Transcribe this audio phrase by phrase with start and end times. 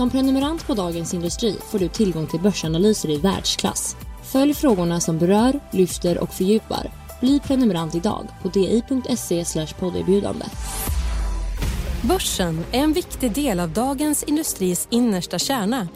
[0.00, 3.96] Som prenumerant på Dagens Industri får du tillgång till börsanalyser i världsklass.
[4.32, 6.90] Följ frågorna som berör, lyfter och fördjupar.
[7.20, 10.44] Bli prenumerant idag på di.se podderbjudande.
[12.02, 15.88] Börsen är en viktig del av Dagens Industris innersta kärna.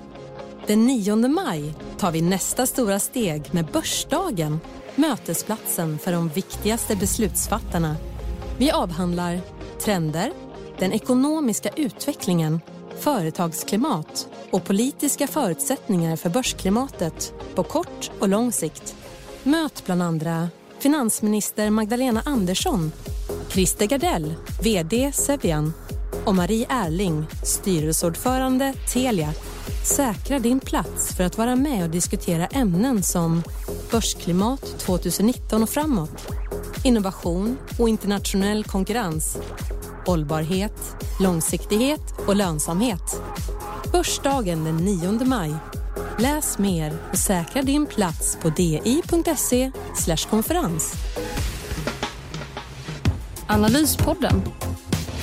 [0.66, 4.60] Den 9 maj tar vi nästa stora steg med Börsdagen
[4.94, 7.96] mötesplatsen för de viktigaste beslutsfattarna.
[8.58, 9.40] Vi avhandlar
[9.84, 10.32] trender,
[10.78, 12.60] den ekonomiska utvecklingen
[12.98, 18.96] företagsklimat och politiska förutsättningar för börsklimatet på kort och lång sikt.
[19.42, 22.92] Möt bland andra finansminister Magdalena Andersson,
[23.48, 25.72] Christer Gardell, VD Sevian
[26.24, 29.32] och Marie Erling, styrelseordförande Telia.
[29.96, 33.42] Säkra din plats för att vara med och diskutera ämnen som
[33.90, 36.32] börsklimat 2019 och framåt,
[36.84, 39.38] innovation och internationell konkurrens
[40.06, 43.22] hållbarhet, långsiktighet och lönsamhet.
[43.92, 45.54] Börsdagen den 9 maj.
[46.18, 49.70] Läs mer och säkra din plats på di.se
[50.30, 50.92] konferens.
[53.46, 54.42] Analyspodden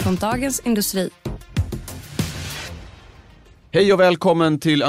[0.04, 1.10] från Dagens Industri.
[3.72, 4.84] Hej och välkommen till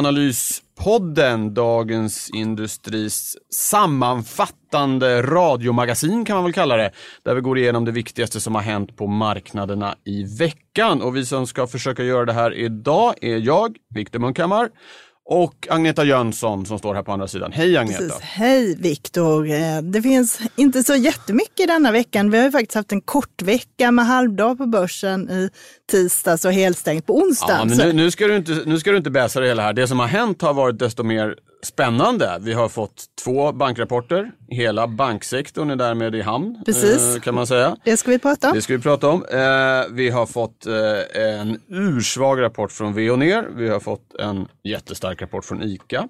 [0.84, 6.90] podden Dagens Industris sammanfattande radiomagasin kan man väl kalla det.
[7.22, 11.02] Där vi går igenom det viktigaste som har hänt på marknaderna i veckan.
[11.02, 14.70] Och vi som ska försöka göra det här idag är jag, Viktor Munkhammar,
[15.32, 17.52] och Agneta Jönsson som står här på andra sidan.
[17.52, 17.98] Hej Agneta!
[17.98, 18.20] Precis.
[18.20, 19.50] Hej Viktor!
[19.50, 22.30] Eh, det finns inte så jättemycket denna veckan.
[22.30, 25.50] Vi har ju faktiskt haft en kort vecka med halvdag på börsen i
[25.90, 27.58] tisdags och helstängt på onsdag.
[27.58, 29.72] Ja, men nu, nu, ska du inte, nu ska du inte bäsa det hela här.
[29.72, 31.34] Det som har hänt har varit desto mer
[31.66, 32.38] spännande.
[32.40, 34.30] Vi har fått två bankrapporter.
[34.48, 36.62] Hela banksektorn är därmed i hamn.
[36.66, 37.14] Precis.
[37.16, 37.76] Eh, kan man säga.
[37.84, 38.54] Det ska vi prata om.
[38.54, 39.24] Det ska vi prata om.
[39.24, 39.38] Eh,
[39.90, 43.48] vi har fått eh, en ursvag rapport från Veoneer.
[43.56, 46.08] Vi har fått en jättestark rapport från ICA.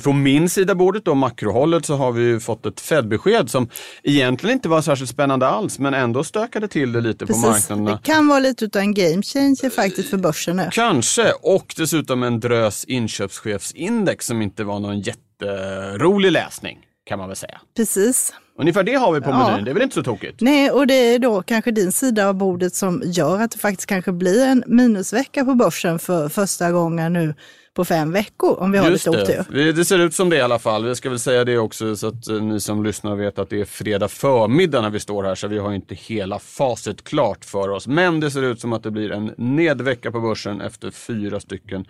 [0.00, 3.68] från min sida bordet, då makrohållet, så har vi fått ett Fed-besked som
[4.02, 7.42] egentligen inte var särskilt spännande alls, men ändå stökade till det lite Precis.
[7.42, 7.90] på marknaderna.
[7.90, 10.68] Det kan vara lite av en game changer faktiskt för börsen nu.
[10.72, 17.28] Kanske, och dessutom en drös inköpschefsindex som inte inte var någon jätterolig läsning kan man
[17.28, 17.60] väl säga.
[17.76, 18.32] Precis.
[18.58, 20.40] Ungefär det har vi på menyn, det är väl inte så tokigt?
[20.40, 23.88] Nej, och det är då kanske din sida av bordet som gör att det faktiskt
[23.88, 27.34] kanske blir en minusvecka på börsen för första gången nu
[27.74, 29.44] på fem veckor om vi har Just lite otur.
[29.50, 29.72] Det.
[29.72, 30.84] det ser ut som det i alla fall.
[30.84, 33.60] Vi ska väl säga det också så att eh, ni som lyssnar vet att det
[33.60, 37.68] är fredag förmiddag när vi står här så vi har inte hela facit klart för
[37.68, 37.86] oss.
[37.86, 41.86] Men det ser ut som att det blir en nedvecka på börsen efter fyra stycken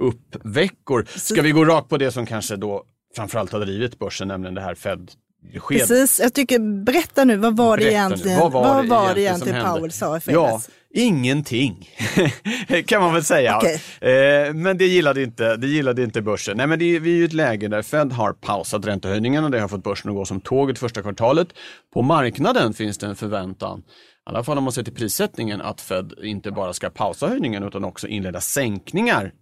[0.00, 1.06] uppveckor.
[1.16, 2.84] Ska vi gå rakt på det som kanske då
[3.16, 5.10] framförallt har drivit börsen, nämligen det här Fed
[5.52, 5.88] Beskedet.
[5.88, 9.64] Precis, jag tycker, berätta nu, vad var det egentligen, vad var vad var det egentligen
[9.64, 10.68] Powell sa i fredags?
[10.68, 11.90] Ja, ingenting
[12.86, 13.58] kan man väl säga.
[13.58, 13.78] Okay.
[14.12, 16.56] Eh, men det gillade, inte, det gillade inte börsen.
[16.56, 19.60] Nej, men det, vi är i ett läge där Fed har pausat räntehöjningen och det
[19.60, 21.48] har fått börsen att gå som tåget första kvartalet.
[21.94, 23.82] På marknaden finns det en förväntan, i
[24.24, 27.84] alla fall om man ser till prissättningen, att Fed inte bara ska pausa höjningen utan
[27.84, 29.32] också inleda sänkningar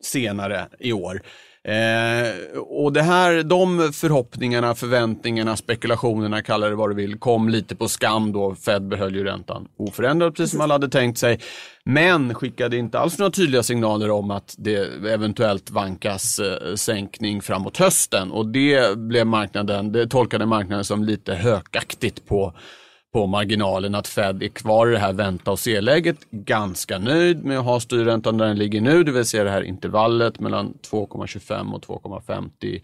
[0.00, 1.22] senare i år.
[1.64, 7.76] Eh, och det här, de förhoppningarna, förväntningarna, spekulationerna, kalla det vad du vill, kom lite
[7.76, 11.40] på skam då Fed behöll ju räntan oförändrad precis som alla hade tänkt sig.
[11.84, 14.76] Men skickade inte alls några tydliga signaler om att det
[15.12, 21.34] eventuellt vankas eh, sänkning framåt hösten och det blev marknaden, det tolkade marknaden som lite
[21.34, 22.54] hökaktigt på
[23.12, 26.16] på marginalen att Fed är kvar i det här vänta och se-läget.
[26.30, 29.62] Ganska nöjd med att ha styrräntan där den ligger nu, det vill säga det här
[29.62, 32.80] intervallet mellan 2,25 och 2,50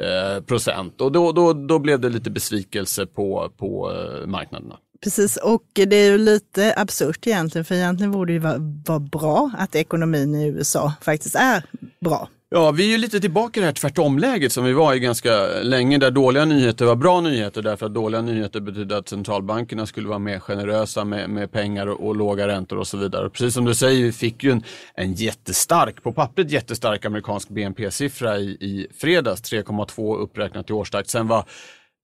[0.00, 1.00] eh, procent.
[1.00, 4.76] Och då, då, då blev det lite besvikelse på, på eh, marknaderna.
[5.02, 9.50] Precis, och det är ju lite absurt egentligen, för egentligen borde det vara, vara bra
[9.58, 11.64] att ekonomin i USA faktiskt är
[12.00, 12.28] bra.
[12.52, 15.46] Ja, vi är ju lite tillbaka i det här tvärtomläget som vi var i ganska
[15.62, 20.08] länge, där dåliga nyheter var bra nyheter därför att dåliga nyheter betydde att centralbankerna skulle
[20.08, 23.30] vara mer generösa med, med pengar och, och, låga räntor och så vidare.
[23.30, 24.62] Precis som du säger, vi fick ju en,
[24.94, 31.08] en jättestark, på pappret jättestark amerikansk BNP-siffra i, i fredags, 3,2 uppräknat i årstakt.
[31.08, 31.44] Sen var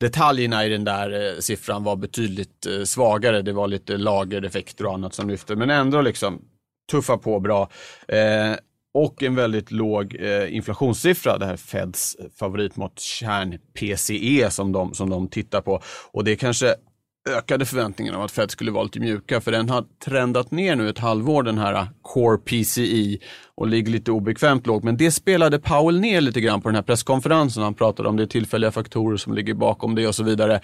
[0.01, 3.43] detaljerna i den där eh, siffran var betydligt eh, svagare.
[3.43, 6.43] Det var lite lagereffekter och annat som lyfte, men ändå liksom
[6.91, 7.69] tuffa på bra.
[8.09, 8.57] Eh,
[8.97, 15.29] och en väldigt låg eh, inflationssiffra, det här Feds favoritmått kärn-PCE som de, som de
[15.29, 15.81] tittar på.
[16.13, 16.75] Och det kanske
[17.29, 20.89] ökade förväntningarna om att Fed skulle vara lite mjuka för den har trendat ner nu
[20.89, 23.19] ett halvår den här eh, Core PCE
[23.55, 24.85] och ligger lite obekvämt lågt.
[24.85, 27.63] Men det spelade Powell ner lite grann på den här presskonferensen.
[27.63, 30.61] Han pratade om det tillfälliga faktorer som ligger bakom det och så vidare.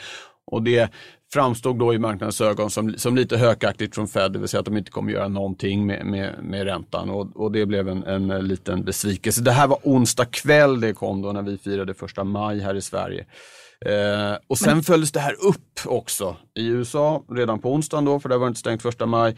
[0.46, 0.92] Och det
[1.32, 4.66] framstod då i marknadens ögon som, som lite hökaktigt från Fed, det vill säga att
[4.66, 8.28] de inte kommer göra någonting med, med, med räntan och, och det blev en, en
[8.28, 9.42] liten besvikelse.
[9.42, 12.80] Det här var onsdag kväll det kom då när vi firade första maj här i
[12.80, 13.26] Sverige.
[13.86, 14.82] Eh, och sen Men...
[14.82, 18.60] följdes det här upp också i USA redan på onsdagen då, för det var inte
[18.60, 19.36] stängt första maj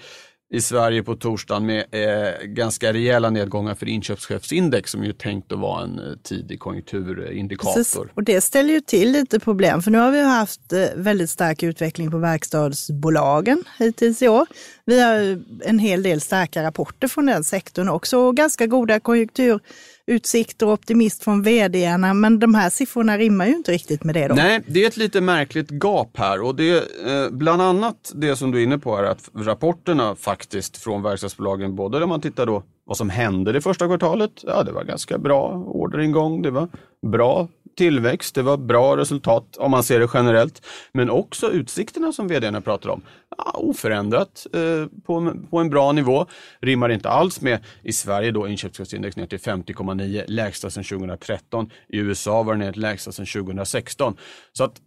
[0.54, 5.58] i Sverige på torsdagen med eh, ganska rejäla nedgångar för inköpschefsindex som är tänkt att
[5.58, 7.74] vara en eh, tidig konjunkturindikator.
[7.74, 8.00] Precis.
[8.14, 11.62] Och det ställer ju till lite problem för nu har vi haft eh, väldigt stark
[11.62, 14.46] utveckling på verkstadsbolagen hittills i år.
[14.84, 19.60] Vi har en hel del starka rapporter från den sektorn också och ganska goda konjunktur
[20.06, 24.28] utsikter och optimist från vdarna, men de här siffrorna rimmar ju inte riktigt med det
[24.28, 24.34] då.
[24.34, 28.36] Nej, det är ett lite märkligt gap här och det är eh, bland annat det
[28.36, 32.46] som du är inne på här, att rapporterna faktiskt från verkstadsbolagen, både när man tittar
[32.46, 36.68] då vad som hände det första kvartalet, ja det var ganska bra orderingång, det var
[37.06, 40.66] bra tillväxt, det var bra resultat om man ser det generellt.
[40.92, 43.02] Men också utsikterna som vdn pratar om.
[43.38, 46.26] Ja, oförändrat eh, på, på en bra nivå.
[46.60, 51.70] Rimmar inte alls med i Sverige då inköpschefsindex ner till 50,9, lägsta sedan 2013.
[51.88, 54.16] I USA var det ner till lägsta sedan 2016.
[54.52, 54.80] Så att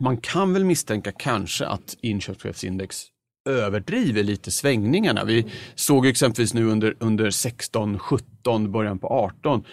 [0.00, 3.04] man kan väl misstänka kanske att inköpschefsindex
[3.48, 5.24] överdriver lite svängningarna.
[5.24, 9.64] Vi såg exempelvis nu under, under 16, 17, början på 18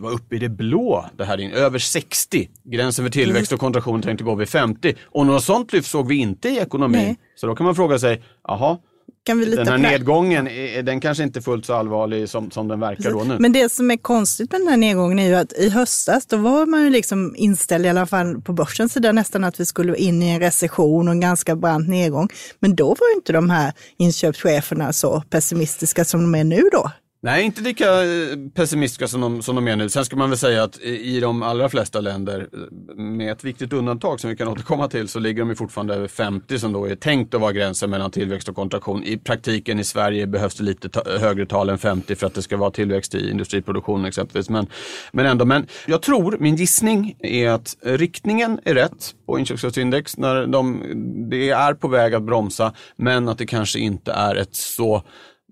[0.00, 2.48] var uppe i det blå, det här in, över 60.
[2.64, 4.94] Gränsen för tillväxt och kontraktion tänkte gå vid 50.
[5.04, 7.00] Och något sånt lyft såg vi inte i ekonomin.
[7.00, 7.18] Nej.
[7.34, 8.78] Så då kan man fråga sig, jaha,
[9.24, 10.48] den här nedgången,
[10.84, 13.12] den kanske inte fullt så allvarlig som, som den verkar Precis.
[13.12, 13.36] då nu.
[13.38, 16.36] Men det som är konstigt med den här nedgången är ju att i höstas, då
[16.36, 19.96] var man ju liksom inställd, i alla fall på börsens sida, nästan att vi skulle
[19.96, 22.28] in i en recession och en ganska brant nedgång.
[22.60, 26.90] Men då var ju inte de här inköpscheferna så pessimistiska som de är nu då.
[27.24, 29.88] Nej, inte lika eh, pessimistiska som de, som de är nu.
[29.88, 33.72] Sen ska man väl säga att i de allra flesta länder, eh, med ett viktigt
[33.72, 36.94] undantag som vi kan återkomma till, så ligger de fortfarande över 50 som då är
[36.94, 39.04] tänkt att vara gränsen mellan tillväxt och kontraktion.
[39.04, 42.34] I praktiken i Sverige behövs det lite ta- eh, högre tal än 50 för att
[42.34, 44.50] det ska vara tillväxt i industriproduktion exempelvis.
[44.50, 44.66] Men,
[45.12, 50.16] men ändå, men jag tror, min gissning är att riktningen är rätt på inköpskraftsindex.
[50.16, 50.82] när de,
[51.30, 55.02] det är på väg att bromsa, men att det kanske inte är ett så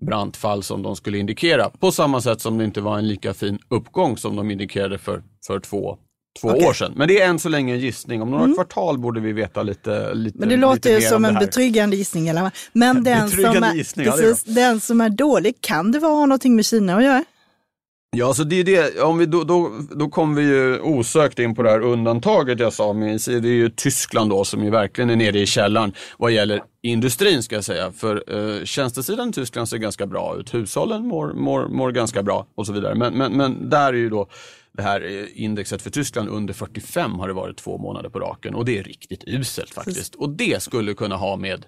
[0.01, 1.69] brant fall som de skulle indikera.
[1.69, 5.23] På samma sätt som det inte var en lika fin uppgång som de indikerade för,
[5.47, 5.97] för två,
[6.41, 6.67] två okay.
[6.67, 6.93] år sedan.
[6.95, 8.21] Men det är än så länge en gissning.
[8.21, 8.55] Om några mm.
[8.55, 12.27] kvartal borde vi veta lite, lite Men det låter ju som en betryggande gissning.
[12.27, 12.51] Eller?
[12.73, 16.55] Men den som, är, gissning, precis, ja, den som är dålig, kan det vara någonting
[16.55, 17.23] med Kina att göra?
[18.17, 19.01] Ja, så det är det.
[19.01, 22.73] Om vi, då, då, då kommer vi ju osökt in på det här undantaget jag
[22.73, 22.93] sa.
[22.93, 26.61] Med, det är ju Tyskland då som ju verkligen är nere i källaren vad gäller
[26.81, 27.91] industrin ska jag säga.
[27.91, 30.53] För eh, tjänstesidan i Tyskland ser ganska bra ut.
[30.53, 32.95] Hushållen mår, mår, mår ganska bra och så vidare.
[32.95, 34.27] Men, men, men där är ju då
[34.71, 38.55] det här eh, indexet för Tyskland under 45 har det varit två månader på raken
[38.55, 40.15] och det är riktigt uselt faktiskt.
[40.15, 41.65] Och det skulle kunna ha med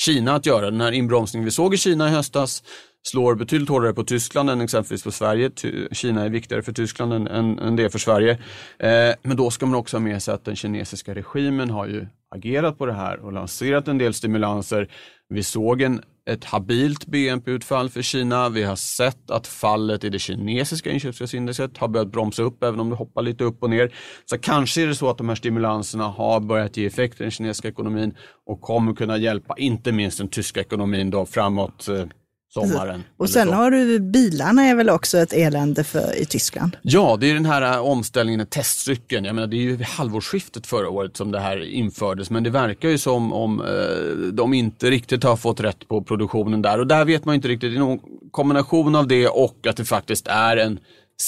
[0.00, 0.70] Kina att göra.
[0.70, 2.62] Den här inbromsningen vi såg i Kina i höstas
[3.02, 5.50] slår betydligt hårdare på Tyskland än exempelvis på Sverige.
[5.92, 8.30] Kina är viktigare för Tyskland än, än, än det är för Sverige.
[8.78, 12.06] Eh, men då ska man också ha med sig att den kinesiska regimen har ju
[12.34, 14.88] agerat på det här och lanserat en del stimulanser.
[15.28, 18.48] Vi såg en, ett habilt BNP-utfall för Kina.
[18.48, 22.90] Vi har sett att fallet i det kinesiska inköpschefsindexet har börjat bromsa upp även om
[22.90, 23.94] det hoppar lite upp och ner.
[24.24, 27.30] Så kanske är det så att de här stimulanserna har börjat ge effekt i den
[27.30, 28.14] kinesiska ekonomin
[28.46, 32.04] och kommer kunna hjälpa inte minst den tyska ekonomin då framåt eh,
[32.54, 33.04] sommaren.
[33.16, 33.54] Och sen så.
[33.54, 36.76] har du bilarna är väl också ett elände för, i Tyskland?
[36.82, 39.24] Ja, det är den här äh, omställningen, testcykeln.
[39.24, 42.50] Jag menar, det är ju vid halvårsskiftet förra året som det här infördes, men det
[42.50, 46.78] verkar ju som om eh, de inte riktigt har fått rätt på produktionen där.
[46.78, 49.84] Och där vet man inte riktigt, det är någon kombination av det och att det
[49.84, 50.78] faktiskt är en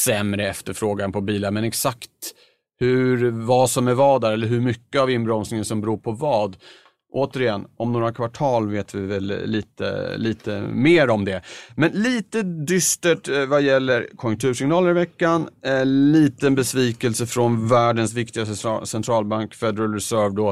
[0.04, 1.50] sämre efterfrågan på bilar.
[1.50, 2.10] Men exakt
[2.78, 6.56] hur, vad som är vad där, eller hur mycket av inbromsningen som beror på vad,
[7.12, 11.42] återigen, om några kvartal vet vi väl lite, lite mer om det.
[11.76, 15.48] Men lite dystert eh, vad gäller konjunktursignaler i veckan.
[15.66, 20.48] Eh, liten besvikelse från världens viktigaste centralbank, Federal Reserve då.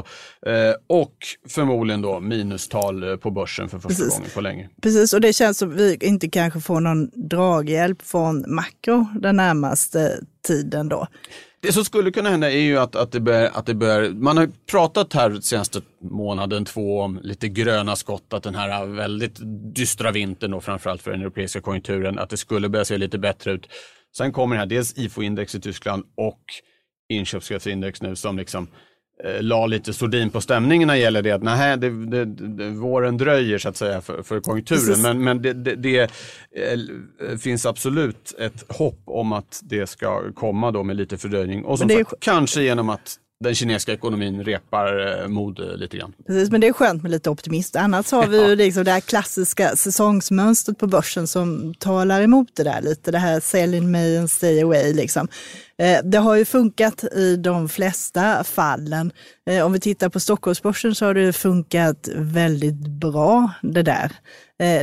[0.51, 1.15] Eh, och
[1.49, 4.17] förmodligen då minustal på börsen för första Precis.
[4.17, 4.69] gången på länge.
[4.81, 9.35] Precis, och det känns som att vi inte kanske får någon draghjälp från makro den
[9.35, 11.07] närmaste tiden då.
[11.61, 14.37] Det som skulle kunna hända är ju att, att, det bör, att det bör, man
[14.37, 19.39] har pratat här senaste månaden två om lite gröna skott, att den här väldigt
[19.75, 23.51] dystra vintern och framförallt för den europeiska konjunkturen, att det skulle börja se lite bättre
[23.51, 23.67] ut.
[24.17, 26.41] Sen kommer det här, dels IFO-index i Tyskland och
[27.09, 28.67] inköpschefsindex nu som liksom
[29.41, 33.17] la lite sordin på stämningen när det gäller det att nej, det, det, det, våren
[33.17, 35.01] dröjer så att säga för, för konjunkturen.
[35.01, 35.41] Men, men
[35.81, 41.65] det, eh, finns absolut ett hopp om att det ska komma då med lite fördröjning.
[41.65, 46.13] Och som sagt, kanske genom att den kinesiska ekonomin repar eh, mod eh, lite grann.
[46.27, 47.77] Precis, men det är skönt med lite optimism.
[47.77, 52.63] Annars har vi ju liksom det här klassiska säsongsmönstret på börsen som talar emot det
[52.63, 53.11] där lite.
[53.11, 54.93] Det här sell in May and stay away.
[54.93, 55.27] Liksom.
[55.81, 59.11] Eh, det har ju funkat i de flesta fallen.
[59.63, 64.11] Om vi tittar på Stockholmsbörsen så har det funkat väldigt bra det där.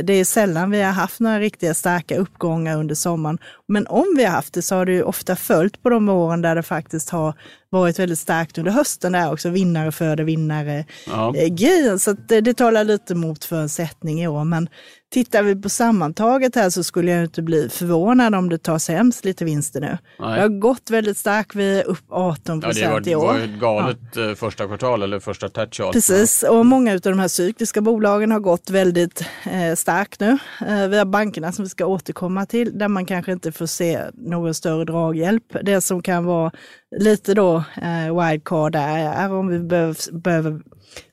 [0.03, 3.37] Det är sällan vi har haft några riktiga starka uppgångar under sommaren.
[3.67, 6.41] Men om vi har haft det så har det ju ofta följt på de åren
[6.41, 7.33] där det faktiskt har
[7.69, 11.31] varit väldigt starkt under hösten där också, vinnare föder vinnare ja.
[11.31, 11.99] grejen.
[11.99, 14.43] Så det, det talar lite mot för en sättning i år.
[14.43, 14.69] Men
[15.09, 19.25] tittar vi på sammantaget här så skulle jag inte bli förvånad om det tar sämst
[19.25, 19.97] lite vinster nu.
[20.19, 20.35] Nej.
[20.35, 23.33] Det har gått väldigt starkt, vi är upp 18 procent ja, i år.
[23.33, 24.29] Det var ett galet ja.
[24.29, 25.93] Eh, första kvartal eller första tertial.
[25.93, 30.37] Precis, och många av de här cykliska bolagen har gått väldigt eh, starkt nu.
[30.67, 34.01] Eh, vi har bankerna som vi ska återkomma till, där man kanske inte får se
[34.13, 35.55] någon större draghjälp.
[35.63, 36.51] Det som kan vara
[36.97, 40.61] lite då eh, wildcard är om vi behöver, behöver,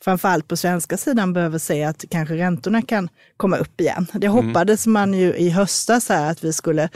[0.05, 4.07] framförallt på svenska sidan, behöver se att kanske räntorna kan komma upp igen.
[4.13, 4.47] Det mm.
[4.47, 6.89] hoppades man ju i höstas här att vi skulle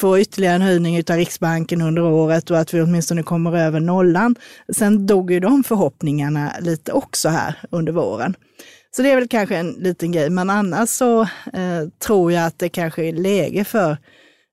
[0.00, 4.36] få ytterligare en höjning av Riksbanken under året och att vi åtminstone kommer över nollan.
[4.76, 8.34] Sen dog ju de förhoppningarna lite också här under våren.
[8.96, 12.58] Så det är väl kanske en liten grej, men annars så eh, tror jag att
[12.58, 13.96] det kanske är läge för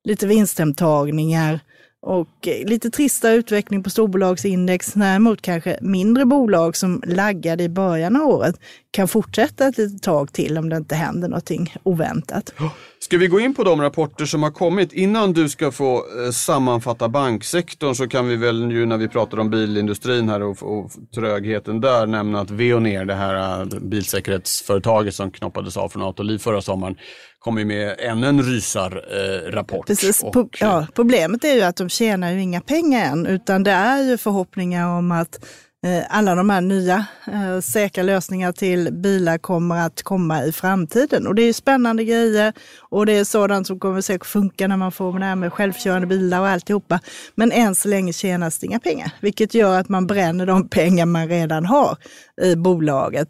[0.03, 1.59] lite vinsthemtagningar,
[2.07, 4.93] och eh, lite trista utveckling på storbolagsindex.
[4.93, 8.55] Däremot kanske mindre bolag som laggade i början av året
[8.91, 12.53] kan fortsätta ett litet tag till om det inte händer någonting oväntat.
[12.99, 14.93] Ska vi gå in på de rapporter som har kommit?
[14.93, 19.39] Innan du ska få eh, sammanfatta banksektorn så kan vi väl nu när vi pratar
[19.39, 25.31] om bilindustrin här och, och trögheten där nämna att Veoneer, det här eh, bilsäkerhetsföretaget som
[25.31, 26.95] knoppades av från Autoliv förra sommaren,
[27.39, 29.89] kommer med ännu en rysarrapport.
[29.89, 30.23] Eh, Precis.
[30.23, 34.03] Och, ja, problemet är ju att de tjänar ju inga pengar än, utan det är
[34.03, 35.45] ju förhoppningar om att
[35.85, 41.27] eh, alla de här nya eh, säkra lösningar till bilar kommer att komma i framtiden.
[41.27, 42.53] Och det är spännande grejer
[42.89, 46.07] och det är sådant som kommer säkert funka när man får det här med självkörande
[46.07, 46.99] bilar och alltihopa.
[47.35, 51.05] Men än så länge tjänas det inga pengar, vilket gör att man bränner de pengar
[51.05, 51.97] man redan har
[52.41, 53.29] i bolaget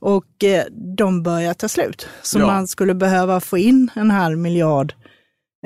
[0.00, 0.64] och eh,
[0.96, 2.08] de börjar ta slut.
[2.22, 2.46] Så ja.
[2.46, 4.94] man skulle behöva få in en halv miljard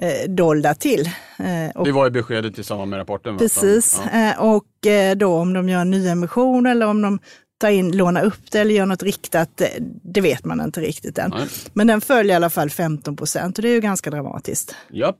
[0.00, 1.06] eh, dollar till.
[1.38, 3.38] Eh, det var ju beskedet i samband med rapporten.
[3.38, 4.40] Precis, ja.
[4.40, 4.66] och
[5.16, 7.18] då om de gör en nyemission eller om de
[7.60, 9.62] tar in, lånar upp det eller gör något riktat,
[10.02, 11.30] det vet man inte riktigt än.
[11.30, 11.48] Nej.
[11.72, 14.76] Men den följer i alla fall 15 procent och det är ju ganska dramatiskt.
[14.90, 15.16] Japp.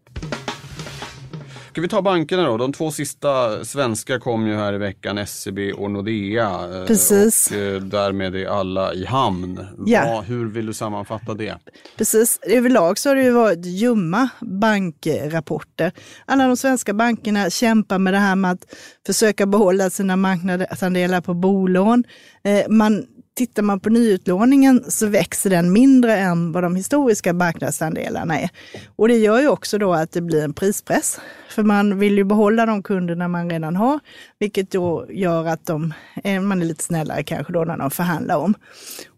[1.73, 2.57] Ska vi ta bankerna då?
[2.57, 6.49] De två sista svenska kom ju här i veckan, SEB och Nordea.
[6.49, 7.51] Eh, Precis.
[7.51, 9.67] Och eh, därmed är alla i hamn.
[9.87, 10.05] Ja.
[10.07, 11.59] Vad, hur vill du sammanfatta det?
[11.97, 12.39] Precis.
[12.43, 15.93] Överlag så har det ju varit ljumma bankrapporter.
[16.27, 18.65] Alla de svenska bankerna kämpar med det här med att
[19.07, 22.05] försöka behålla sina marknadsandelar på bolån.
[22.45, 28.41] Eh, man tittar man på nyutlåningen så växer den mindre än vad de historiska marknadsandelarna
[28.41, 28.51] är.
[28.97, 31.21] Och det gör ju också då att det blir en prispress.
[31.49, 34.01] För man vill ju behålla de kunderna man redan har,
[34.39, 38.37] vilket då gör att de, eh, man är lite snällare kanske då när de förhandlar
[38.37, 38.55] om.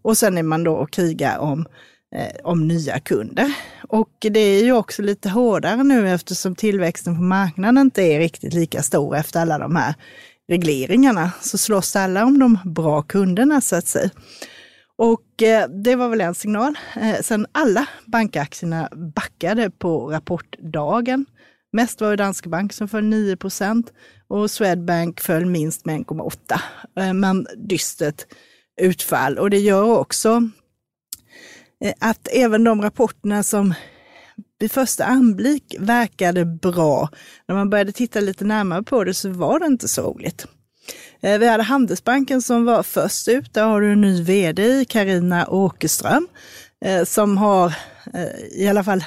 [0.01, 1.65] Och sen är man då och krigar om
[2.15, 3.53] eh, om nya kunder.
[3.87, 8.53] Och det är ju också lite hårdare nu eftersom tillväxten på marknaden inte är riktigt
[8.53, 9.95] lika stor efter alla de här
[10.47, 14.09] regleringarna så slåss alla om de bra kunderna så att säga.
[14.97, 16.77] Och eh, det var väl en signal.
[16.95, 21.25] Eh, sen alla bankaktierna backade på rapportdagen.
[21.71, 23.93] Mest var det Danske Bank som föll 9 procent
[24.27, 26.59] och Swedbank föll minst med 1,8.
[26.99, 28.25] Eh, men dystert
[28.81, 30.49] utfall och det gör också
[31.83, 33.73] eh, att även de rapporterna som
[34.59, 37.09] vid första anblick verkade bra.
[37.47, 40.45] När man började titta lite närmare på det så var det inte så roligt.
[41.21, 43.53] Eh, vi hade Handelsbanken som var först ut.
[43.53, 46.27] Där har du en ny vd, Karina Åkerström,
[46.85, 47.73] eh, som har
[48.13, 49.03] eh, i alla fall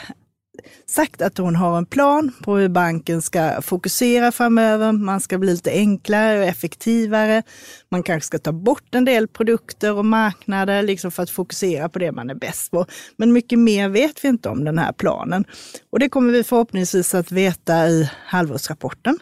[0.86, 4.92] sagt att hon har en plan på hur banken ska fokusera framöver.
[4.92, 7.42] Man ska bli lite enklare och effektivare.
[7.90, 11.98] Man kanske ska ta bort en del produkter och marknader liksom för att fokusera på
[11.98, 12.86] det man är bäst på.
[13.16, 15.44] Men mycket mer vet vi inte om den här planen.
[15.92, 19.18] Och det kommer vi förhoppningsvis att veta i halvårsrapporten.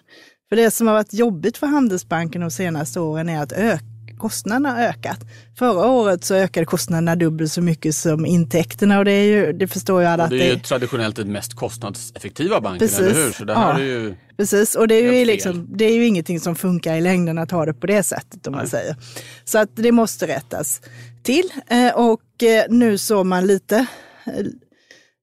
[0.49, 4.71] För det som har varit jobbigt för Handelsbanken de senaste åren är att öka kostnaderna
[4.71, 5.19] har ökat.
[5.59, 9.69] Förra året så ökade kostnaderna dubbelt så mycket som intäkterna och det, är ju, det
[9.69, 10.25] förstår ju alla.
[10.25, 12.99] Och det är ju traditionellt den mest kostnadseffektiva banken, Precis.
[13.01, 13.33] eller hur?
[13.33, 13.79] Så det här Ja.
[13.79, 14.15] är ju...
[14.37, 17.51] Precis, och det är, ju liksom, det är ju ingenting som funkar i längden att
[17.51, 18.71] ha det på det sättet om man Nej.
[18.71, 18.97] säger.
[19.45, 20.81] Så att det måste rättas
[21.23, 21.51] till.
[21.67, 23.87] Eh, Och eh, nu såg man lite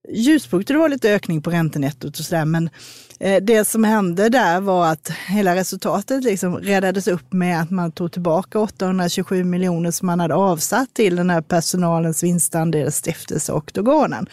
[0.10, 2.70] ljuspunkter, det var lite ökning på räntenettot och sådär, men
[3.20, 7.92] eh, det som hände där var att hela resultatet liksom räddades upp med att man
[7.92, 14.28] tog tillbaka 827 miljoner som man hade avsatt till den här personalens vinstandelsstiftelse Oktogonen.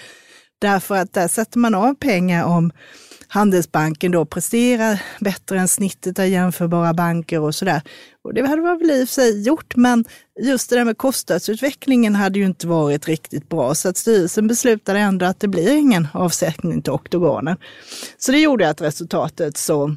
[0.61, 2.73] Därför att där sätter man av pengar om
[3.33, 7.83] Handelsbanken då presterar bättre än snittet av jämförbara banker och sådär.
[8.25, 10.05] Och det hade man väl i och för sig gjort, men
[10.41, 13.75] just det där med kostnadsutvecklingen hade ju inte varit riktigt bra.
[13.75, 17.57] Så att styrelsen beslutade ändå att det blir ingen avsättning till oktogonen.
[18.19, 19.97] Så det gjorde att resultatet såg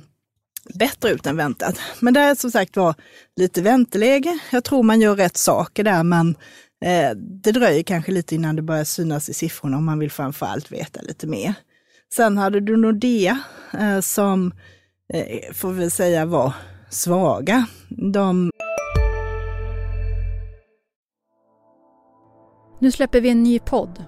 [0.73, 1.79] bättre ut än väntat.
[1.99, 2.95] Men det är som sagt var
[3.35, 4.39] lite vänteläge.
[4.51, 6.35] Jag tror man gör rätt saker där, men
[6.85, 10.71] eh, det dröjer kanske lite innan det börjar synas i siffrorna om man vill framförallt
[10.71, 11.53] veta lite mer.
[12.15, 13.39] Sen hade du Nordea
[13.79, 14.51] eh, som,
[15.13, 16.53] eh, får vi säga, var
[16.89, 17.65] svaga.
[17.89, 18.51] De
[22.79, 24.03] Nu släpper vi en ny podd.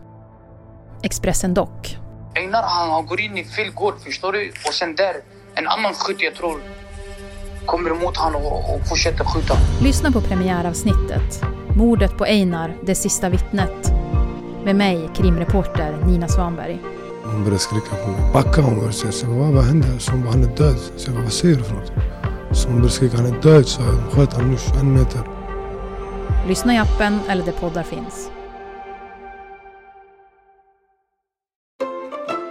[1.04, 1.98] Expressen Dock.
[2.36, 4.50] Einar han, han går in i fel gård, förstår du?
[4.68, 5.16] Och sen där,
[5.56, 6.60] en annan skytt jag tror
[7.66, 9.54] kommer emot han och, och fortsätter skjuta.
[9.84, 11.42] Lyssna på premiäravsnittet.
[11.78, 13.92] Mordet på Einar, det sista vittnet.
[14.66, 16.95] Med mig, krimreporter Nina Svanberg.
[17.36, 18.34] Hon började skrika på mig.
[18.34, 19.12] Backa hon började säga.
[19.12, 20.00] Så jag, vad, vad hände?
[20.00, 20.78] Så hon bara, han är död.
[20.98, 21.92] Så jag bara, vad säger du för något?
[22.52, 23.68] Så hon började skrika, han är död.
[23.68, 25.22] Så jag, sköt honom nu 21 meter.
[26.48, 28.30] Lyssna i appen eller där poddar finns.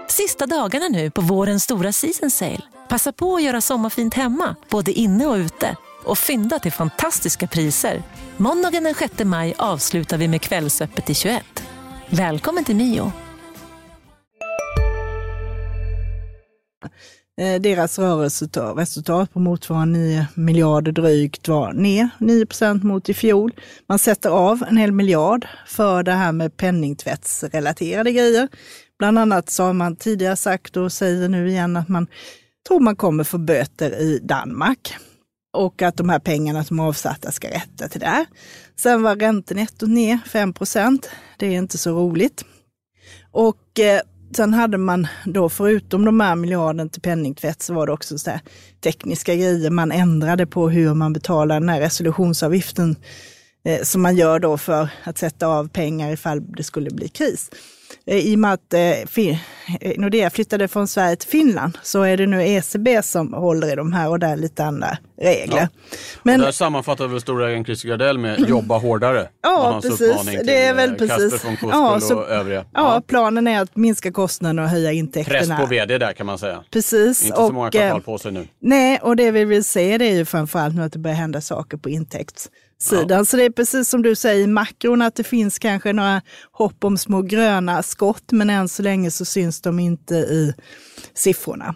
[0.08, 2.62] Sista dagarna nu på vårens stora season sale.
[2.88, 5.76] Passa på att göra sommarfint hemma, både inne och ute.
[6.04, 8.02] Och fynda till fantastiska priser.
[8.36, 11.44] Måndagen den 6 maj avslutar vi med Kvällsöppet i 21.
[12.10, 13.12] Välkommen till Mio.
[17.40, 23.52] Eh, deras rörelseresultat på motsvarande 9 miljarder drygt var ner 9 procent mot i fjol.
[23.88, 28.48] Man sätter av en hel miljard för det här med penningtvättsrelaterade grejer.
[28.98, 32.06] Bland annat så har man tidigare sagt och säger nu igen att man
[32.68, 34.94] tror man kommer få böter i Danmark
[35.54, 38.26] och att de här pengarna som är avsatta ska rätta till det.
[38.76, 41.10] Sen var räntenettot ner 5 procent.
[41.38, 42.44] Det är inte så roligt.
[43.32, 44.00] Och eh,
[44.36, 48.30] sen hade man då förutom de här miljarden till penningtvätt så var det också så
[48.30, 48.40] här
[48.84, 49.70] tekniska grejer.
[49.70, 52.96] Man ändrade på hur man betalar den här resolutionsavgiften
[53.64, 57.50] eh, som man gör då för att sätta av pengar ifall det skulle bli kris.
[58.06, 59.36] Eh, I och med att eh, eh,
[59.96, 63.92] Nordea flyttade från Sverige till Finland så är det nu ECB som håller i de
[63.92, 65.56] här och där är lite andra regler.
[65.56, 65.68] Ja.
[66.22, 69.28] Men, Där sammanfattar väl storägaren Christer Gardell med jobba hårdare.
[69.42, 70.42] Ja, hans precis.
[70.44, 71.44] Det är väl precis.
[71.44, 72.64] Von Ja, så- och övriga.
[72.74, 75.38] ja, planen är att minska kostnaderna och höja intäkterna.
[75.56, 76.64] Press på vd där kan man säga.
[76.70, 77.24] Precis.
[77.24, 78.48] Inte så många kvartal på sig nu.
[78.60, 81.40] Nej, och det vi vill se det är ju framförallt nu att det börjar hända
[81.40, 83.26] saker på intäktssidan.
[83.26, 86.84] Så det är precis som du säger i makron, att det finns kanske några hopp
[86.84, 90.54] om små gröna skott, men än så länge så syns de inte i
[91.14, 91.74] siffrorna.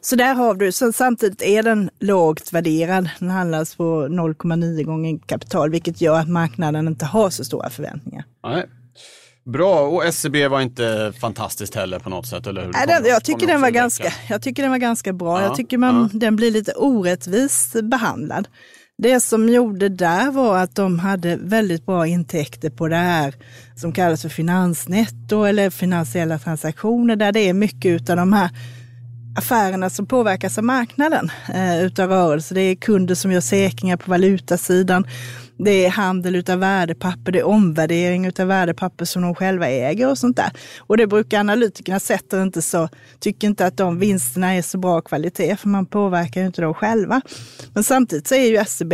[0.00, 3.10] Så där har du, sen samtidigt är den lågt värderad.
[3.18, 8.24] Den handlas på 0,9 gånger kapital, vilket gör att marknaden inte har så stora förväntningar.
[8.44, 8.66] Nej.
[9.44, 12.72] Bra, och SCB var inte fantastiskt heller på något sätt, eller hur?
[12.72, 15.40] Nej, den, jag, tycker den var ganska, jag tycker den var ganska bra.
[15.40, 18.48] Ja, jag tycker man, den blir lite orättvist behandlad.
[19.02, 23.34] Det som gjorde där var att de hade väldigt bra intäkter på det här
[23.74, 28.50] som kallas för finansnetto eller finansiella transaktioner där det är mycket av de här
[29.36, 32.54] affärerna som påverkas av marknaden eh, utav rörelse.
[32.54, 35.06] Det är kunder som gör säkringar på valutasidan.
[35.58, 40.18] Det är handel utav värdepapper, det är omvärdering utav värdepapper som de själva äger och
[40.18, 40.50] sånt där.
[40.78, 42.88] Och det brukar analytikerna sätter inte så,
[43.20, 46.74] tycker inte att de vinsterna är så bra kvalitet för man påverkar ju inte dem
[46.74, 47.20] själva.
[47.74, 48.92] Men samtidigt så är ju SEB,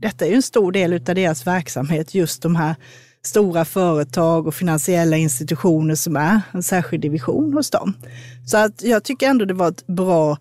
[0.00, 2.74] detta är ju en stor del utav deras verksamhet, just de här
[3.22, 7.94] stora företag och finansiella institutioner som är en särskild division hos dem.
[8.46, 10.38] Så att jag tycker ändå det var ett bra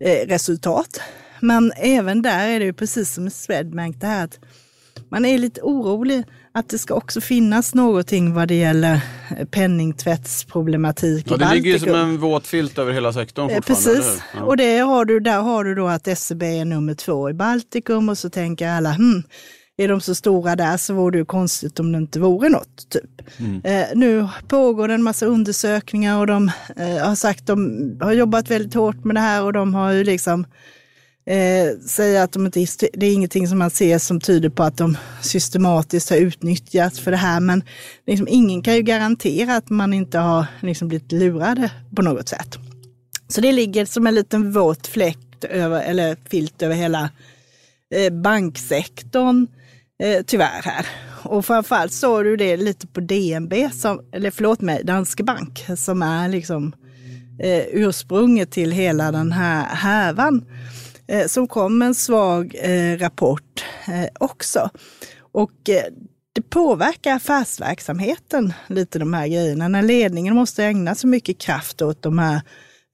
[0.00, 1.00] eh, resultat.
[1.40, 4.38] Men även där är det ju precis som i Swedbank det här att
[5.10, 9.00] man är lite orolig att det ska också finnas någonting vad det gäller
[9.38, 11.94] eh, penningtvättsproblematik Ja, i det ligger ju Baltikum.
[11.94, 14.00] som en våt filt över hela sektorn Eh, fortfarande.
[14.00, 14.22] Precis?
[14.34, 14.42] Ja.
[14.42, 18.08] och det har du, där har du då att SEB är nummer två i Baltikum
[18.08, 19.22] och så tänker alla, hmm,
[19.76, 22.90] är de så stora där så vore det ju konstigt om det inte vore något.
[22.90, 23.38] Typ.
[23.38, 23.60] Mm.
[23.64, 28.50] Eh, nu pågår det en massa undersökningar och de eh, har sagt de har jobbat
[28.50, 30.46] väldigt hårt med det här och de har ju liksom
[31.30, 34.76] eh, säger att de inte, det är ingenting som man ser som tyder på att
[34.76, 37.40] de systematiskt har utnyttjats för det här.
[37.40, 37.64] Men
[38.06, 42.58] liksom, ingen kan ju garantera att man inte har liksom, blivit lurade på något sätt.
[43.28, 47.10] Så det ligger som en liten våt fläkt över, eller filt över hela
[47.94, 49.46] eh, banksektorn,
[50.02, 50.86] eh, tyvärr här.
[51.22, 56.02] Och framförallt såg du det lite på DNB, som, eller förlåt mig, Danske Bank, som
[56.02, 56.72] är liksom
[57.38, 60.44] eh, ursprunget till hela den här härvan.
[61.10, 64.70] Eh, som kom med en svag eh, rapport eh, också.
[65.32, 65.84] Och eh,
[66.32, 69.68] det påverkar affärsverksamheten lite de här grejerna.
[69.68, 72.40] När ledningen måste ägna så mycket kraft åt de här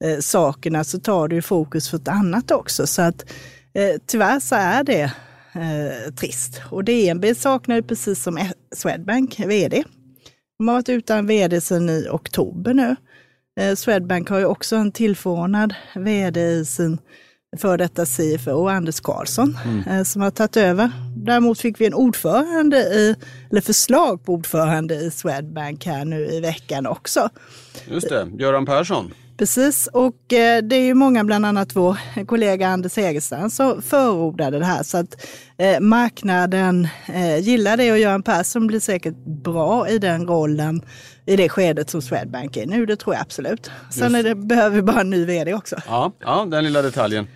[0.03, 2.87] eh, sakerna så tar det ju fokus för ett annat också.
[2.87, 3.25] Så att
[3.73, 5.11] eh, tyvärr så är det
[5.53, 6.61] eh, trist.
[6.71, 9.83] Och DNB saknar ju precis som e- Swedbank vd.
[10.57, 12.95] De har varit utan vd sedan i oktober nu.
[13.59, 16.97] Eh, Swedbank har ju också en tillförordnad vd i sin
[17.57, 19.87] för detta CFO, Anders Karlsson, mm.
[19.87, 20.91] Eh, som har tagit över.
[21.15, 23.15] Däremot fick vi en ordförande i,
[23.51, 27.29] eller förslag på ordförande i Swedbank här nu i veckan också.
[27.87, 29.13] Just det, Göran Persson.
[29.37, 34.59] Precis, och eh, det är ju många, bland annat vår kollega Anders Hägerstrand, som förordade
[34.59, 34.83] det här.
[34.83, 40.27] Så att eh, marknaden eh, gillar det och Göran Persson blir säkert bra i den
[40.27, 40.81] rollen
[41.25, 42.85] i det skedet som Swedbank är nu.
[42.85, 43.71] Det tror jag absolut.
[43.91, 45.75] Sen det, behöver vi bara en ny vd också.
[45.87, 47.27] Ja, ja den lilla detaljen.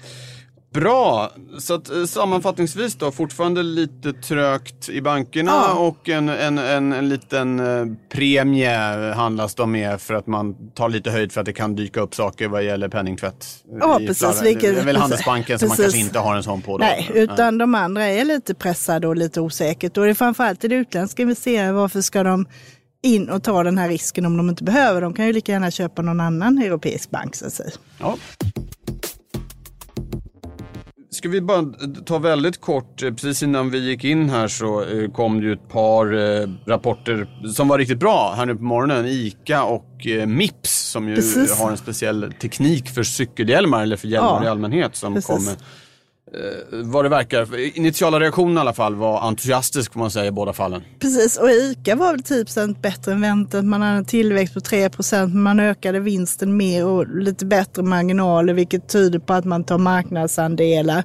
[0.73, 5.73] Bra, så att, eh, sammanfattningsvis då, fortfarande lite trögt i bankerna ja.
[5.73, 10.89] och en, en, en, en liten eh, premie handlas de med för att man tar
[10.89, 13.45] lite höjd för att det kan dyka upp saker vad gäller penningtvätt.
[13.79, 14.43] Ja, precis.
[14.43, 16.77] Vilket, det är väl Handelsbanken som man kanske inte har en sån på.
[16.77, 16.83] Då.
[16.83, 19.97] Nej, utan de andra är lite pressade och lite osäkert.
[19.97, 22.45] Och det är framförallt det utländska investerare, varför ska de
[23.03, 25.01] in och ta den här risken om de inte behöver?
[25.01, 27.71] De kan ju lika gärna köpa någon annan europeisk bank så att säga.
[27.99, 28.17] Ja.
[31.21, 31.65] Ska vi bara
[32.05, 35.53] ta väldigt kort, eh, precis innan vi gick in här så eh, kom det ju
[35.53, 39.05] ett par eh, rapporter som var riktigt bra här nu på morgonen.
[39.05, 41.59] ICA och Mips som ju precis.
[41.59, 45.27] har en speciell teknik för cykelhjälmar eller för hjälmar ja, i allmänhet som precis.
[45.27, 45.55] kommer
[46.33, 50.31] eh, vad det verkar, initiala reaktionen i alla fall var entusiastisk får man säga i
[50.31, 50.81] båda fallen.
[50.99, 53.65] Precis, och ICA var väl typ 10 bättre än väntat.
[53.65, 58.53] Man hade en tillväxt på 3 men man ökade vinsten mer och lite bättre marginaler,
[58.53, 61.03] vilket tyder på att man tar marknadsandelar.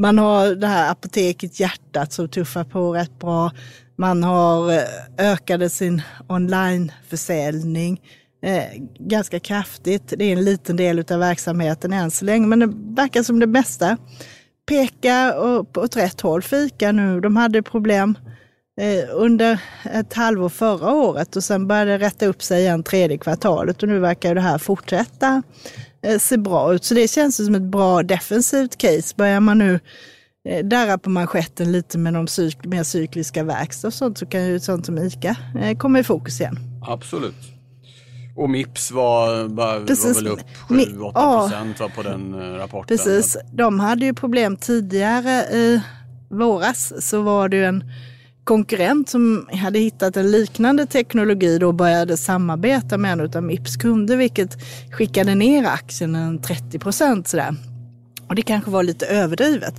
[0.00, 3.50] Man har det här apoteket Hjärtat som tuffar på rätt bra.
[3.96, 4.82] Man har eh,
[5.18, 8.00] ökade sin onlineförsäljning
[8.42, 8.64] eh,
[8.98, 10.14] ganska kraftigt.
[10.16, 13.46] Det är en liten del av verksamheten än så länge, men det verkar som det
[13.46, 13.96] bästa
[14.70, 15.38] pekar
[15.78, 17.20] åt rätt håll för ICA nu.
[17.20, 18.18] De hade problem
[18.80, 19.58] eh, under
[19.92, 23.88] ett halvår förra året och sen började det rätta upp sig igen tredje kvartalet och
[23.88, 25.42] nu verkar det här fortsätta
[26.02, 26.84] eh, se bra ut.
[26.84, 29.14] Så det känns som ett bra defensivt case.
[29.16, 29.80] Börjar man nu
[30.48, 34.46] eh, darra på manschetten lite med de cyk mer cykliska verkstad och sånt så kan
[34.46, 35.36] ju sånt som ICA
[35.78, 36.58] komma i fokus igen.
[36.88, 37.59] Absolut.
[38.40, 40.16] Och Mips var, var, Precis.
[40.16, 41.88] var väl upp 7-8 procent ja.
[41.94, 42.96] på den eh, rapporten.
[42.96, 45.80] Precis, de hade ju problem tidigare i
[46.30, 47.84] våras så var det ju en
[48.44, 54.16] konkurrent som hade hittat en liknande teknologi då började samarbeta med en av Mips kunder
[54.16, 54.56] vilket
[54.92, 57.54] skickade ner aktien en 30 procent sådär.
[58.28, 59.74] Och det kanske var lite överdrivet.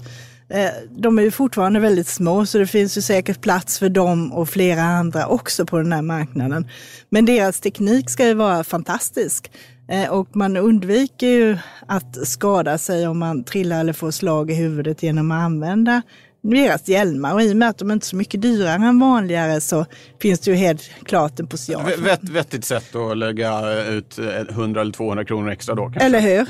[0.53, 4.33] Eh, de är ju fortfarande väldigt små så det finns ju säkert plats för dem
[4.33, 6.67] och flera andra också på den här marknaden.
[7.09, 9.51] Men deras teknik ska ju vara fantastisk.
[9.89, 14.53] Eh, och man undviker ju att skada sig om man trillar eller får slag i
[14.53, 16.01] huvudet genom att använda
[16.43, 17.33] deras hjälmar.
[17.33, 19.85] Och i och med att de inte är så mycket dyrare än vanligare så
[20.21, 22.01] finns det ju helt klart en potential.
[22.03, 25.83] Vett, vettigt sätt att lägga ut 100 eller 200 kronor extra då.
[25.83, 26.05] Kanske.
[26.05, 26.47] Eller hur?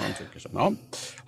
[0.54, 0.74] Ja.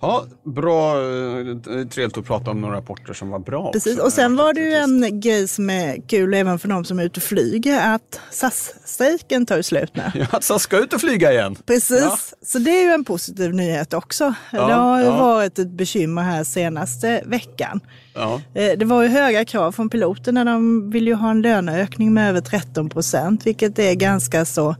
[0.04, 0.96] Ja, bra.
[0.96, 3.72] Eh, trevligt att prata om några rapporter som var bra.
[3.72, 6.98] Precis, och sen var det ju en grej som är kul även för de som
[6.98, 10.02] är ute och flyger, att SAS-strejken tar slut nu.
[10.14, 11.56] Ja, att SAS ska ut och flyga igen.
[11.66, 12.18] Precis, ja.
[12.42, 14.34] så det är ju en positiv nyhet också.
[14.52, 15.16] Ja, det har ju ja.
[15.16, 17.80] varit ett bekymmer här senaste veckan.
[18.14, 18.40] Ja.
[18.54, 20.44] Eh, det var ju höga krav från piloterna.
[20.44, 24.76] De vill ju ha en löneökning med över 13 procent, vilket är ganska så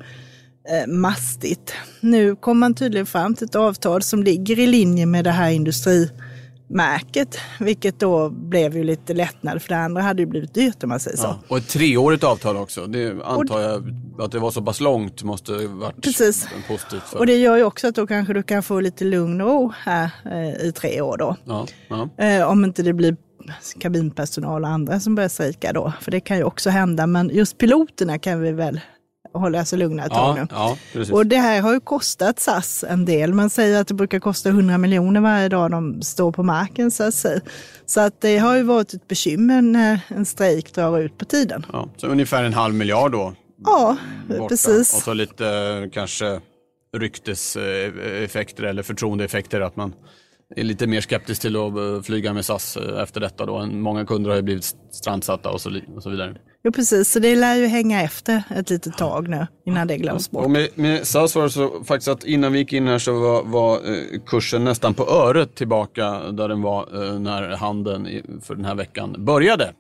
[0.68, 1.72] eh, mastigt.
[2.00, 5.50] Nu kom man tydligen fram till ett avtal som ligger i linje med det här
[5.50, 10.88] industrimärket, vilket då blev ju lite lättnad för det andra hade ju blivit dyrt om
[10.88, 11.26] man säger så.
[11.26, 12.86] Ja, och ett treårigt avtal också.
[12.86, 16.48] Det antar jag att det var så pass långt måste varit Precis.
[16.68, 17.02] positivt.
[17.02, 17.18] För.
[17.18, 19.72] Och det gör ju också att då kanske du kan få lite lugn och ro
[19.78, 21.36] här eh, i tre år då.
[21.44, 22.24] Ja, ja.
[22.24, 23.16] Eh, om inte det blir
[23.78, 25.92] kabinpersonal och andra som börjar strejka då.
[26.00, 27.06] För det kan ju också hända.
[27.06, 28.80] Men just piloterna kan vi väl
[29.40, 31.04] hålla sig lugna ett tag Ja, nu.
[31.04, 31.14] ja.
[31.14, 33.32] Och det här har ju kostat SAS en del.
[33.34, 36.90] Man säger att det brukar kosta 100 miljoner varje dag de står på marken.
[36.90, 37.40] Så att, säga.
[37.86, 41.66] så att det har ju varit ett bekymmer när en strejk drar ut på tiden.
[41.72, 43.34] Ja, så ungefär en halv miljard då.
[43.64, 43.96] Ja,
[44.28, 44.48] borta.
[44.48, 44.94] precis.
[44.94, 46.40] Och så lite eh, kanske
[46.96, 49.92] rykteseffekter eller förtroendeeffekter att man
[50.56, 53.66] är lite mer skeptisk till att eh, flyga med SAS eh, efter detta då.
[53.66, 55.70] Många kunder har ju blivit strandsatta och så
[56.10, 56.36] vidare.
[56.66, 57.12] Jo, precis.
[57.12, 60.44] Så det lär ju hänga efter ett litet tag nu innan det glöms bort.
[60.44, 63.20] Och med, med SAS var det så faktiskt att innan vi gick in här så
[63.20, 68.08] var, var eh, kursen nästan på öret tillbaka där den var eh, när handeln
[68.42, 69.72] för den här veckan började.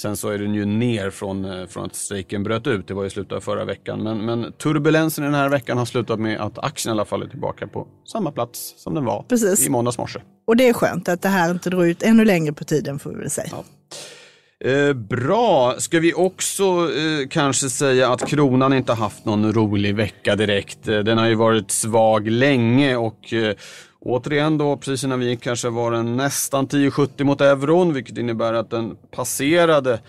[0.00, 3.04] Sen så är den ju ner från, eh, från att strejken bröt ut, det var
[3.04, 4.02] i slutet av förra veckan.
[4.02, 7.28] Men, men turbulensen den här veckan har slutat med att aktien i alla fall är
[7.28, 9.66] tillbaka på samma plats som den var Precis.
[9.66, 10.20] i måndags morse.
[10.46, 13.10] Och det är skönt att det här inte drar ut ännu längre på tiden får
[13.10, 13.54] vi väl säga.
[14.64, 20.36] Eh, bra, ska vi också eh, kanske säga att kronan inte haft någon rolig vecka
[20.36, 20.88] direkt.
[20.88, 23.54] Eh, den har ju varit svag länge och eh,
[24.00, 28.52] återigen då precis innan vi gick kanske var den nästan 10,70 mot euron vilket innebär
[28.52, 30.00] att den passerade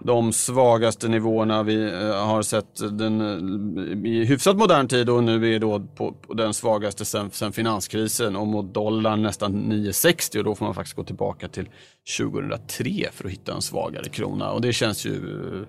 [0.00, 1.62] de svagaste nivåerna.
[1.62, 6.12] Vi eh, har sett den, eh, i hyfsat modern tid och nu är då på,
[6.12, 8.36] på den svagaste sen, sen finanskrisen.
[8.36, 11.68] Och mot dollarn nästan 9,60 och då får man faktiskt gå tillbaka till
[12.18, 14.50] 2003 för att hitta en svagare krona.
[14.50, 15.66] Och det känns ju eh,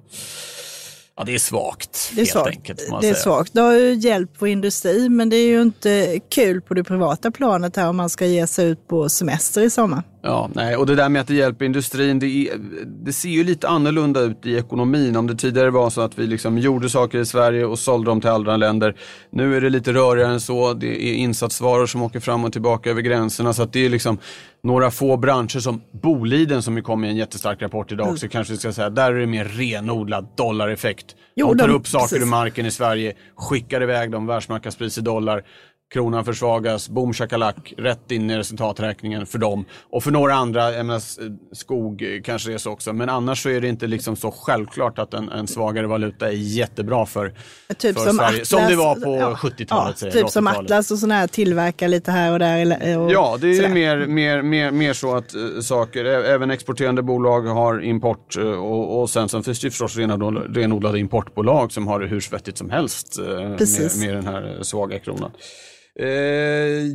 [1.19, 2.47] Ja, det är svagt Det är helt svagt.
[2.47, 2.79] enkelt.
[2.79, 3.15] Det är säga.
[3.15, 3.53] svagt.
[3.53, 7.31] Det har ju hjälpt på industri, men det är ju inte kul på det privata
[7.31, 10.03] planet här om man ska ge sig ut på semester i sommar.
[10.21, 13.43] Ja, nej, och det där med att det hjälper industrin, det, är, det ser ju
[13.43, 15.15] lite annorlunda ut i ekonomin.
[15.15, 18.21] Om det tidigare var så att vi liksom gjorde saker i Sverige och sålde dem
[18.21, 18.95] till andra länder.
[19.31, 20.73] Nu är det lite rörigare än så.
[20.73, 23.53] Det är insatsvaror som åker fram och tillbaka över gränserna.
[23.53, 24.17] Så att det är liksom
[24.63, 28.53] några få branscher som Boliden som ju kom med en jättestark rapport idag också, kanske
[28.53, 31.15] vi ska säga, där är det mer renodlad dollareffekt.
[31.35, 32.21] Jo, de tar de- upp saker precis.
[32.21, 35.43] ur marken i Sverige, skickar iväg dem, världsmarknadspris i dollar.
[35.93, 39.65] Kronan försvagas, boom shakalak, rätt in i resultaträkningen för dem.
[39.89, 41.01] Och för några andra, jag menar,
[41.55, 42.93] skog kanske det är så också.
[42.93, 46.31] Men annars så är det inte liksom så självklart att en, en svagare valuta är
[46.31, 47.33] jättebra för,
[47.77, 48.29] Typ för som Sverige.
[48.29, 50.01] Atlas, som det var på ja, 70-talet.
[50.01, 50.65] Ja, typ som 80-talet.
[50.65, 52.97] Atlas och sådana här tillverkar lite här och där.
[52.97, 57.41] Och Ja, det är mer, mer, mer, mer så att eh, saker, även exporterande bolag
[57.41, 61.87] har import eh, och, och sen så finns det ju förstås renodlade, renodlade importbolag som
[61.87, 63.59] har det hur svettigt som helst eh, med,
[63.99, 65.31] med den här svaga kronan.
[65.99, 66.07] Eh,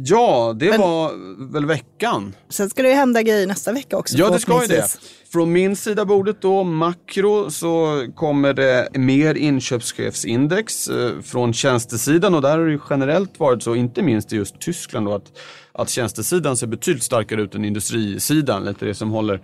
[0.04, 1.12] ja, det Men- var
[1.52, 2.34] väl veckan.
[2.48, 4.16] Sen ska det ju hända grejer nästa vecka också.
[4.16, 4.98] Ja, det ska ju det.
[5.32, 12.42] Från min sida bordet då, makro, så kommer det mer inköpschefsindex eh, från tjänstesidan och
[12.42, 15.32] där har det ju generellt varit så, inte minst i just Tyskland då, att,
[15.78, 19.40] att tjänstesidan ser betydligt starkare ut än industrisidan, lite det som håller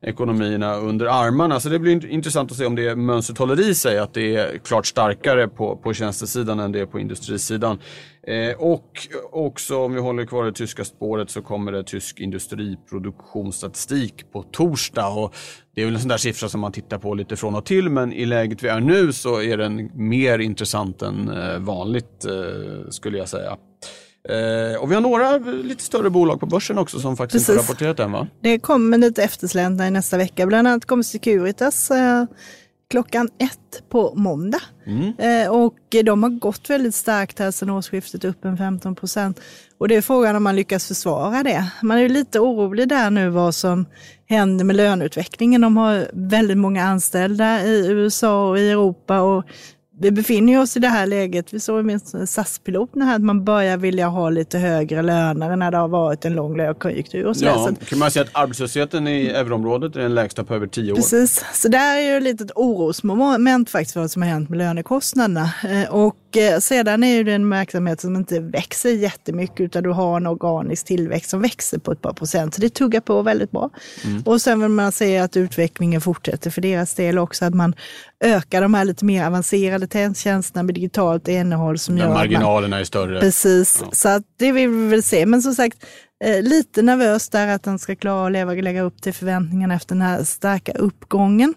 [0.00, 1.60] ekonomierna under armarna.
[1.60, 4.58] Så det blir intressant att se om det mönstret håller i sig, att det är
[4.58, 7.78] klart starkare på, på tjänstesidan än det är på industrisidan.
[8.26, 14.32] Eh, och också om vi håller kvar det tyska spåret så kommer det tysk industriproduktionsstatistik
[14.32, 15.08] på torsdag.
[15.08, 15.34] Och
[15.74, 17.90] det är väl en sån där siffra som man tittar på lite från och till
[17.90, 22.90] men i läget vi är nu så är den mer intressant än eh, vanligt eh,
[22.90, 23.56] skulle jag säga.
[24.28, 27.56] Eh, och vi har några lite större bolag på börsen också som faktiskt inte har
[27.56, 27.70] Precis.
[27.70, 28.26] rapporterat än va?
[28.40, 30.46] Det kommer lite efterslänta i nästa vecka.
[30.46, 32.24] Bland annat kommer Securitas eh,
[32.90, 34.60] klockan ett på måndag.
[35.18, 39.40] Eh, och de har gått väldigt starkt här sedan årsskiftet, upp en 15 procent.
[39.78, 41.70] Och det är frågan om man lyckas försvara det.
[41.82, 43.86] Man är lite orolig där nu vad som
[44.26, 45.60] händer med löneutvecklingen.
[45.60, 49.20] De har väldigt många anställda i USA och i Europa.
[49.20, 49.44] Och
[50.00, 53.76] vi befinner oss i det här läget, vi såg minst SAS-piloterna här, att man börjar
[53.76, 57.26] vilja ha lite högre löner när det har varit en lång lågkonjunktur.
[57.26, 57.52] och så där.
[57.54, 60.92] Så Ja, kan man säga att arbetslösheten i euroområdet är den lägsta på över tio
[60.92, 60.96] år.
[60.96, 65.50] Precis, så där är ju ett orosmoment faktiskt vad som har hänt med lönekostnaderna.
[65.64, 69.90] Eh, Och eh, sedan är ju det en verksamhet som inte växer jättemycket utan du
[69.90, 72.54] har en organisk tillväxt som växer på ett par procent.
[72.54, 73.70] Så det tuggar på väldigt bra.
[74.24, 77.74] Och sen vill man se att utvecklingen fortsätter för deras del också, att man
[78.24, 82.20] ökar de här lite mer avancerade tjänsterna med digitalt innehåll som Där gör att man
[82.20, 83.20] marginalerna är större.
[83.20, 83.88] Precis, Ja.
[83.92, 85.26] så det vill vi väl se.
[85.26, 85.84] Men som sagt,
[86.24, 89.74] eh, lite nervös där att den ska klara att leva och lägga upp till förväntningarna
[89.74, 91.54] efter den här starka uppgången.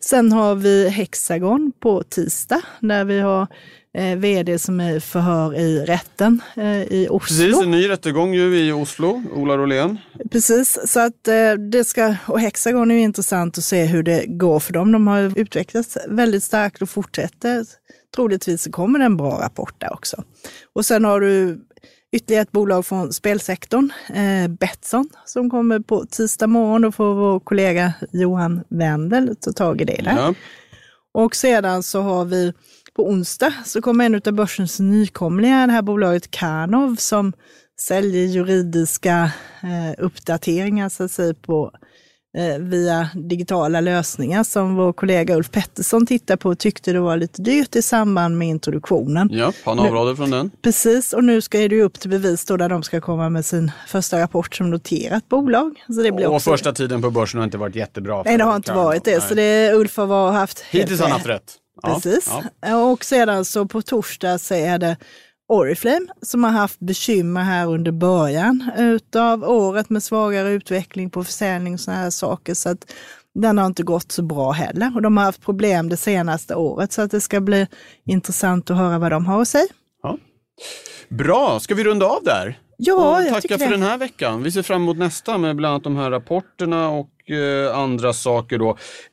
[0.00, 3.46] Sen har vi Hexagon på tisdag där vi har
[3.98, 7.46] eh, vd som är förhör i rätten eh, i Oslo.
[7.46, 9.98] Precis, en ny rättegång ju i Oslo, Ola Rolén.
[10.30, 14.24] Precis, så att eh, det ska, och Hexagon är ju intressant att se hur det
[14.26, 14.92] går för dem.
[14.92, 17.64] De har ju utvecklats väldigt starkt och fortsätter.
[18.16, 20.24] Troligtvis så kommer det en bra rapport där också.
[20.74, 21.60] Och sen har du
[22.12, 26.82] ytterligare ett bolag från spelsektorn, eh, Betsson, som kommer på tisdag morgon.
[26.82, 30.16] Då får vår kollega Johan Wendel ta tag i det där.
[30.16, 30.34] Ja.
[31.12, 32.52] Och sedan så har vi
[33.00, 37.32] På onsdag så kommer en av börsens nykomlingar, det här bolaget Karnov, som
[37.80, 39.30] säljer juridiska
[39.62, 41.70] eh, uppdateringar så att säga, på
[42.38, 47.16] eh, via digitala lösningar som vår kollega Ulf Pettersson tittar på och tyckte det var
[47.16, 49.28] lite dyrt i samband med introduktionen.
[49.32, 50.50] Ja, han avråder från den.
[50.62, 53.44] Precis, och nu ska det ju upp till bevis då där de ska komma med
[53.44, 55.84] sin första rapport som noterat bolag.
[55.86, 56.50] Så det blir och också...
[56.50, 58.22] första tiden på börsen har inte varit jättebra.
[58.22, 59.20] Nej, det har inte varit det.
[59.20, 61.56] Så det Ulf har haft Hittills har han haft rätt.
[61.82, 62.30] Ja, Precis.
[62.60, 62.84] ja.
[62.84, 64.96] Och sedan så på torsdag så är det
[65.48, 71.74] Oriflame som har haft bekymmer här under början utav året med svagare utveckling på försäljning
[71.74, 72.54] och sådana här saker.
[72.54, 72.92] Så att
[73.34, 76.92] den har inte gått så bra heller och de har haft problem det senaste året
[76.92, 77.66] så att det ska bli
[78.06, 79.68] intressant att höra vad de har att säga.
[81.08, 82.58] Bra, ska vi runda av där?
[82.76, 83.70] Ja, och jag tacka för det.
[83.70, 84.42] den här veckan.
[84.42, 87.10] Vi ser fram emot nästa med bland annat de här rapporterna och
[87.74, 88.68] andra saker då.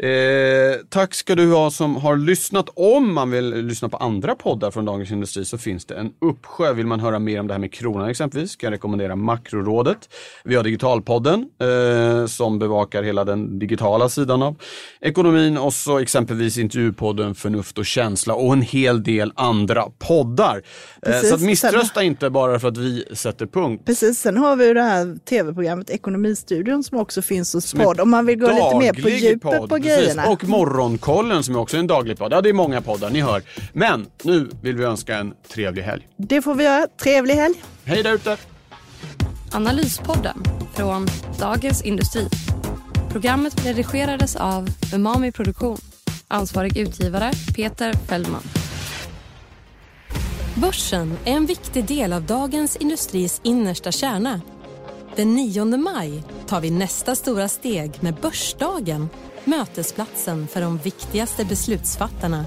[0.08, 2.70] Eh, tack ska du ha som har lyssnat.
[2.76, 6.74] Om man vill lyssna på andra poddar från Dagens Industri så finns det en uppsjö.
[6.74, 10.10] Vill man höra mer om det här med kronan exempelvis kan jag rekommendera Makrorådet.
[10.44, 14.56] Vi har Digitalpodden eh, som bevakar hela den digitala sidan av
[15.02, 20.62] ekonomin och så exempelvis intervjupodden Förnuft och känsla och en hel del andra poddar.
[21.02, 23.84] Eh, så misströsta inte bara för att vi sätter punkt.
[23.86, 28.00] Precis, sen har vi det här tv-programmet Ekonomistudion som också finns hos podd.
[28.08, 29.98] Om man vill gå lite mer på daglig djupet podd, på precis.
[29.98, 30.30] grejerna.
[30.30, 32.34] Och Morgonkollen som är också en daglig podd.
[32.34, 33.42] Ja, det är många poddar, ni hör.
[33.74, 36.08] Men nu vill vi önska en trevlig helg.
[36.18, 36.88] Det får vi göra.
[37.02, 37.64] Trevlig helg!
[37.86, 38.38] Hej där ute!
[39.52, 40.44] Analyspodden
[40.76, 41.08] från
[41.40, 42.28] Dagens Industri.
[43.12, 45.78] Programmet redigerades av Umami Produktion.
[46.28, 48.44] Ansvarig utgivare Peter Fellman.
[50.56, 54.42] Börsen är en viktig del av dagens industris innersta kärna.
[55.18, 59.10] Den 9 maj tar vi nästa stora steg med Börsdagen,
[59.46, 62.46] mötesplatsen för de viktigaste beslutsfattarna.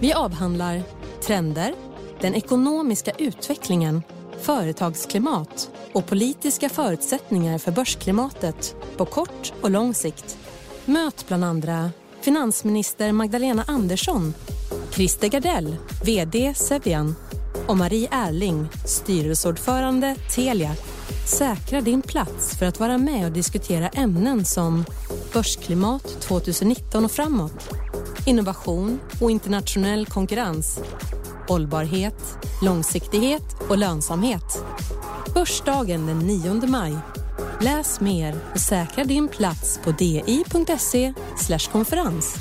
[0.00, 0.82] Vi avhandlar
[1.22, 1.74] trender,
[2.20, 4.02] den ekonomiska utvecklingen,
[4.40, 10.38] företagsklimat och politiska förutsättningar för börsklimatet på kort och lång sikt.
[10.84, 14.34] Möt bland andra finansminister Magdalena Andersson,
[14.90, 17.14] Christer Gardell, VD Sevian
[17.66, 20.76] och Marie Erling, styrelseordförande Telia.
[21.30, 24.84] Säkra din plats för att vara med och diskutera ämnen som
[25.32, 27.68] börsklimat 2019 och framåt,
[28.26, 30.80] innovation och internationell konkurrens,
[31.48, 34.64] hållbarhet, långsiktighet och lönsamhet.
[35.34, 36.96] Börsdagen den 9 maj.
[37.60, 41.14] Läs mer och säkra din plats på di.se
[41.72, 42.34] konferens.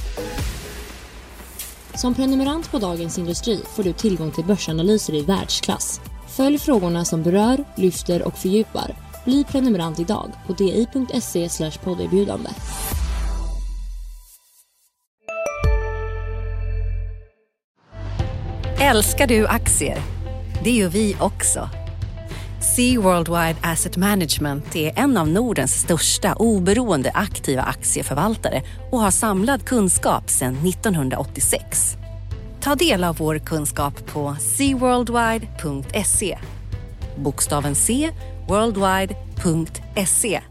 [1.95, 6.02] Som prenumerant på Dagens Industri får du tillgång till börsanalyser i världsklass.
[6.39, 8.95] Följ frågorna som berör, lyfter och fördjupar.
[9.25, 12.49] Bli prenumerant idag på di.se podderbjudande.
[18.80, 19.97] Älskar du aktier?
[20.63, 21.69] Det gör vi också.
[22.75, 29.65] Sea Worldwide Asset Management är en av Nordens största oberoende aktiva aktieförvaltare och har samlad
[29.65, 31.99] kunskap sedan 1986.
[32.63, 36.38] Ta del av vår kunskap på seaworldwide.se.
[37.17, 38.10] Bokstaven C,
[38.48, 40.41] worldwide.se